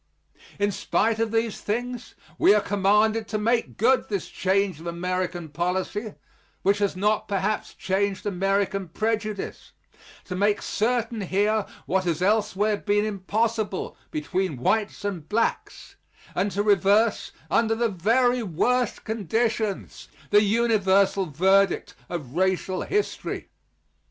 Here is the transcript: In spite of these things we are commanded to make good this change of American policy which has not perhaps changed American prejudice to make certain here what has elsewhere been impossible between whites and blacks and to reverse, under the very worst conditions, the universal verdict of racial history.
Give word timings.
In 0.57 0.71
spite 0.71 1.19
of 1.19 1.31
these 1.31 1.61
things 1.61 2.15
we 2.39 2.55
are 2.55 2.59
commanded 2.59 3.27
to 3.27 3.37
make 3.37 3.77
good 3.77 4.09
this 4.09 4.29
change 4.29 4.79
of 4.79 4.87
American 4.87 5.47
policy 5.49 6.15
which 6.63 6.79
has 6.79 6.95
not 6.95 7.27
perhaps 7.27 7.75
changed 7.75 8.25
American 8.25 8.87
prejudice 8.87 9.73
to 10.25 10.35
make 10.35 10.59
certain 10.63 11.21
here 11.21 11.67
what 11.85 12.05
has 12.05 12.19
elsewhere 12.19 12.77
been 12.77 13.05
impossible 13.05 13.95
between 14.09 14.57
whites 14.57 15.05
and 15.05 15.29
blacks 15.29 15.97
and 16.33 16.51
to 16.51 16.63
reverse, 16.63 17.31
under 17.51 17.75
the 17.75 17.87
very 17.89 18.41
worst 18.41 19.03
conditions, 19.03 20.07
the 20.31 20.41
universal 20.41 21.27
verdict 21.27 21.93
of 22.09 22.35
racial 22.35 22.81
history. 22.81 23.49